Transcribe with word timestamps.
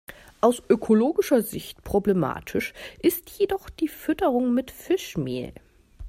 Aus 0.41 0.63
ökologischer 0.67 1.43
Sicht 1.43 1.83
problematisch 1.83 2.73
ist 3.03 3.29
jedoch 3.37 3.69
die 3.69 3.87
Fütterung 3.87 4.51
mit 4.51 4.71
Fischmehl. 4.71 5.53